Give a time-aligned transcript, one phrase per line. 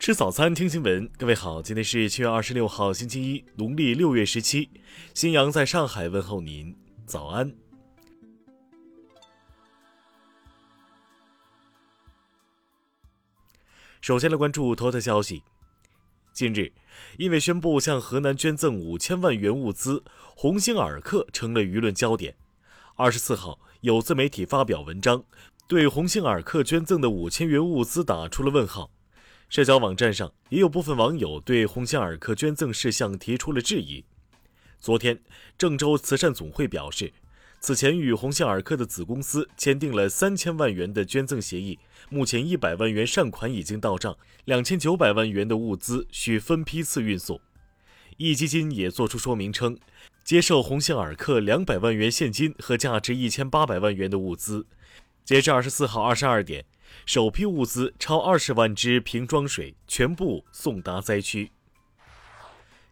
[0.00, 1.06] 吃早餐，听新闻。
[1.18, 4.70] 各位好，今天是七月二十六号，星期一，农历六月十七。
[5.12, 6.74] 新阳在上海问候您，
[7.04, 7.54] 早安。
[14.00, 15.42] 首先来关注头条消息。
[16.32, 16.72] 近日，
[17.18, 20.02] 因为宣布向河南捐赠五千万元物资，
[20.34, 22.34] 鸿星尔克成了舆论焦点。
[22.96, 25.22] 二十四号，有自媒体发表文章，
[25.68, 28.90] 对鸿星尔克捐赠的五千元物资打出了问号。
[29.50, 34.04] 社交网站上也有部分网友对鸿星尔克捐赠事项提出了质疑。
[34.78, 35.20] 昨天，
[35.58, 37.12] 郑州慈善总会表示，
[37.58, 47.40] 此前与鸿星尔克的子公司签订了三千万元的捐赠协议，目前一百万元善款已经到账，两千九百万元的物资需分批次运送。
[48.18, 49.76] 壹基金也作出说明称，
[50.22, 54.64] 接受鸿星尔克两百万元现金和价值一千八百万元的物资。
[55.24, 56.64] 截至二十四号二十二点。
[57.06, 61.52] 首批物资超二十万支瓶装水全部送达灾区。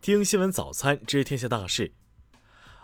[0.00, 1.92] 听新闻早餐知天下大事。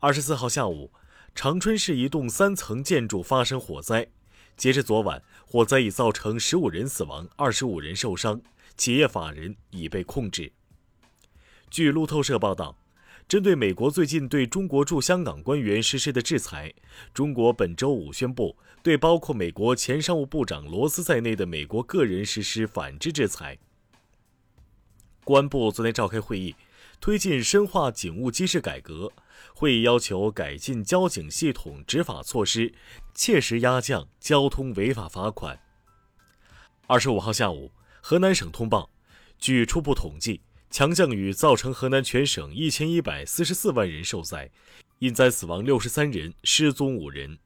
[0.00, 0.92] 二十四号下午，
[1.34, 4.08] 长春市一栋三层建筑发生火灾。
[4.56, 8.40] 截至昨晚，火灾已造成十五人死亡，二十五人受伤，
[8.76, 10.52] 企业法人已被控制。
[11.70, 12.76] 据路透社报道。
[13.32, 16.70] 针对美国最近对中国驻香港官员实施的制裁，
[17.14, 23.58] 中国本周五宣布对包括美国前商务部长罗斯在内的美国个人实施反制制裁。
[25.24, 26.54] 公安部昨天召开会议，
[27.00, 29.10] 推进深化警务机制改革。
[29.54, 32.74] 会议要求改进交警系统执法措施，
[33.14, 35.58] 切实压降交通违法罚款。
[36.86, 38.90] 二十五号下午，河南省通报，
[39.38, 40.42] 据初步统计。
[40.72, 44.50] 强降雨造成河南全省一千一百四十四万人受灾，
[45.00, 47.38] 因灾死亡六十三人，失踪五人。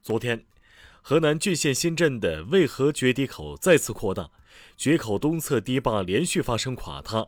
[0.00, 0.46] 昨天，
[1.02, 4.30] 河南浚县新镇的渭河决堤口再次扩大，
[4.76, 7.26] 决口东侧堤坝连续发生垮塌，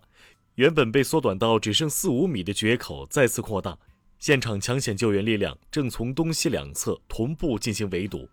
[0.55, 3.77] 原本被缩短到只剩四五米的决口再次扩大，
[4.21, 8.29] 现场抢险救援力量正从东西两侧同步进行围堵。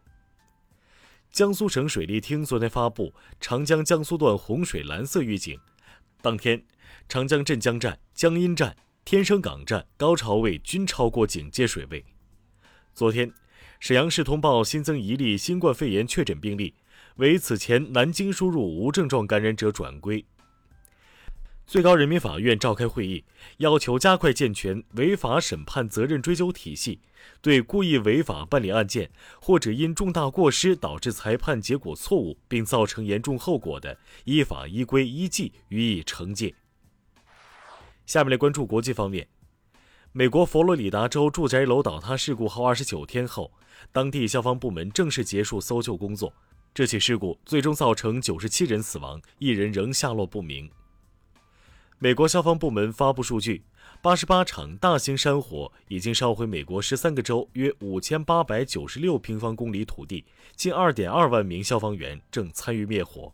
[1.31, 3.11] 江苏省水利厅昨天发布
[3.41, 5.59] 长江江苏段洪水蓝色预警。
[6.23, 6.63] 当天，
[7.09, 12.05] 长江镇江站、江阴站、天生港站高潮位均超过警戒水位。
[12.95, 13.29] 昨天，
[13.81, 16.75] 沈阳市通报新增一例新冠肺炎确诊病例，
[17.17, 20.25] 为此前南京输入无症状感染者转归。
[21.65, 23.23] 最高人民法院召开会议，
[23.57, 26.99] 要求加快健全违法审判责任追究体系，
[27.41, 29.09] 对故意违法办理案件
[29.41, 36.53] 或者因重大过失导致裁判结果错误并造成严重后果的，依法依规依纪予以惩戒。
[38.05, 39.27] 下面来关注国际方面，
[40.11, 43.51] 美国佛罗里达州住宅楼倒塌事故后二十九天后，
[43.91, 46.31] 当地消防部门正式结束搜救工作。
[46.73, 50.69] 这起事故最终造成九十七人死亡，一人仍下落不明。
[52.03, 53.63] 美国消防部门发布数据，
[54.01, 63.31] 八十八场大型山火已经烧毁美国十三个州约五千八百九十六平方公里土地，近二点二万名消防员正参与灭火。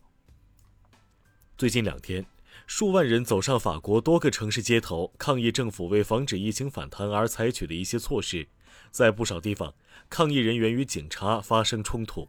[1.58, 2.24] 最近两天，
[2.64, 8.46] 数万人走上法国多个城市街头，抗议政府为防止疫情反弹而采取的一些措施。
[8.92, 9.74] 在不少地方，
[10.08, 12.28] 抗议人员与警察发生冲突。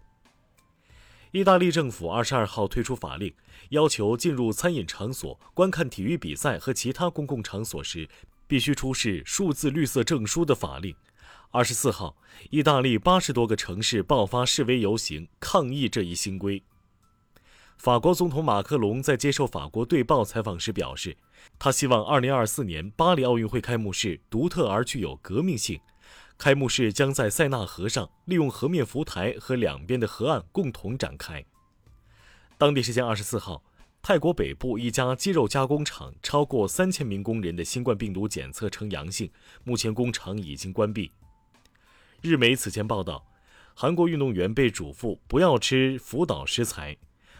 [1.31, 3.33] 意大利政府二十二号推出法令，
[3.69, 8.09] 要求进入餐饮场所、观看体育比赛和其他公共场所时，
[8.47, 10.93] 必须出示数字绿色证书的法令。
[11.51, 12.17] 二十四号，
[12.49, 16.61] 意大利八十多个城市爆发示威游行，抗议这一新规。
[17.77, 21.15] 法国总统马克龙在接受法国队报采访时表示，
[21.57, 25.79] 他希望二零二四年巴黎奥运会开幕式独特而具有革命性。
[26.41, 31.45] 开幕式将在塞纳河上，利用河面浮台和两边的河岸共同展开。
[32.57, 33.63] 当地时间二十四号，
[34.01, 39.29] 泰国北部一家鸡肉加工厂超过三千名工人的新冠病毒检测呈阳性，
[39.63, 41.11] 目前工厂已经关闭。
[42.21, 43.23] 日媒此前报道，
[43.75, 46.97] 韩国运动员被嘱咐不要吃福岛食材。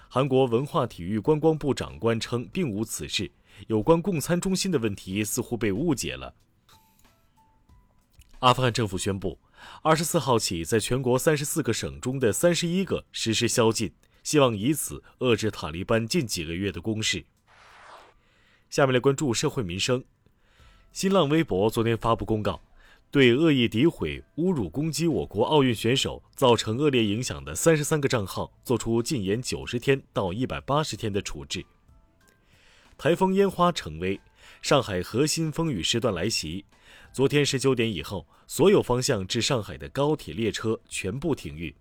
[0.10, 3.32] 韩国文化体育观光部长官称并无此事，
[3.66, 6.36] 有关供餐中心的问题似乎被误解了。
[8.42, 9.38] 阿富汗政府宣布，
[9.84, 13.94] 二十四号起，在全国三十四个省中的三十一个实施宵禁，
[14.24, 17.24] 希望以此遏制塔利班近几个月的攻势。
[18.68, 20.04] 下面来关注社会民生。
[20.92, 22.60] 新浪微博昨天发布公告，
[23.12, 31.64] 对恶意诋毁、侮辱、攻击我国奥运选手造成恶劣影响的三十三个账号，作出禁言九十天到一百八十天的处置。
[32.98, 34.20] 台风烟花成威，
[34.62, 36.66] 上海核心风雨时段来袭。
[37.12, 41.74] 昨天十九点以后，所有方向至上海的高铁列车全部停运。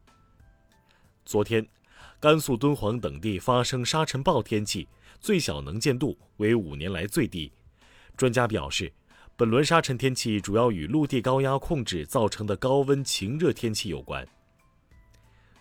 [1.25, 1.67] 昨天，
[2.19, 4.89] 甘肃敦煌等地发生沙尘暴天气，
[5.21, 7.53] 最小能见度为五年来最低。
[8.17, 8.93] 专家表示，
[9.37, 14.27] 本轮沙尘天气主要与陆地高压控制造成的高温晴热天气有关。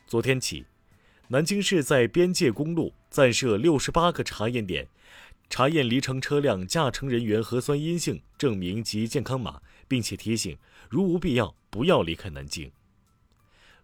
[0.07, 0.66] 昨天起，
[1.28, 4.88] 南京市在边界公路暂设六十八个查验点，
[5.50, 10.57] 查验离城车辆驾乘人员核酸阴性证明及健康码，并且提醒，
[10.90, 12.72] 如无必要，不要离开南京。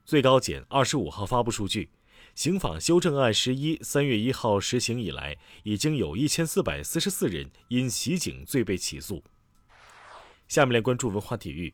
[0.06, 1.90] 最高检二十五号发布数据。
[2.36, 9.24] 刑法修正案十一三月一号实行以来，已经有一千四百四十四人因袭警罪被起诉。
[10.48, 11.74] 下面来关注文化体育。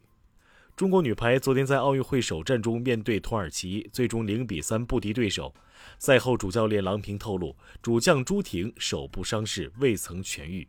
[0.81, 5.53] 中国女排昨天在奥运会首战中面对土耳其，最终零比三不敌对手。
[5.99, 10.67] 赛后，主教练郎平透露，主将朱婷手部伤势未曾痊愈。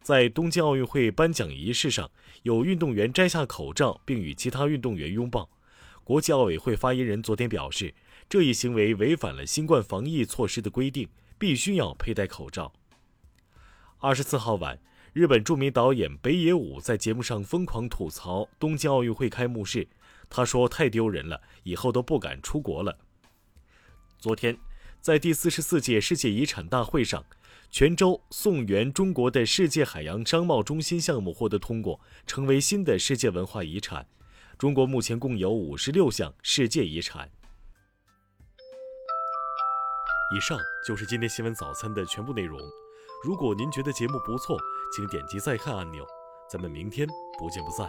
[0.00, 2.10] 在东京奥运会颁奖仪式上，
[2.42, 5.48] 有运动员摘下口罩并与其他运动员拥抱。
[6.02, 7.94] 国际奥委会发言人昨天表示。
[8.28, 11.08] 这一行为违反了新冠防疫措施的规定，
[11.38, 12.72] 必须要佩戴口罩。
[14.00, 14.76] 二十四号晚，
[15.12, 19.86] 日本著名导演北野武在节目上疯狂吐槽东京奥运会开幕式，
[20.30, 22.96] 他说：“太丢人了，以后都不敢出国了。”
[24.16, 24.56] 昨天，
[25.02, 27.22] 在第四十四届世界遗产大会上，
[27.70, 34.06] 泉州宋元中国的世界海洋商贸中心项目获得通过，成为新的世界文化遗产。
[34.56, 37.30] 中国目前共有五十六项世界遗产。
[40.34, 42.58] 以上就是今天新闻早餐的全部内容。
[43.22, 44.58] 如果您觉得节目不错，
[44.94, 46.04] 请点击再看按钮。
[46.50, 47.08] 咱们明天
[47.38, 47.88] 不见不散。